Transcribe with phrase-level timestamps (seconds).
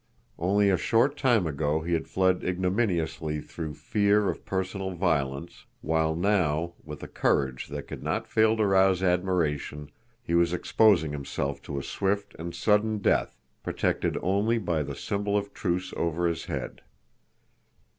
[0.39, 6.15] Only a short time ago he had fled ignominiously through fear of personal violence, while
[6.15, 9.91] now, with a courage that could not fail to rouse admiration,
[10.23, 15.37] he was exposing himself to a swift and sudden death, protected only by the symbol
[15.37, 16.81] of truce over his head.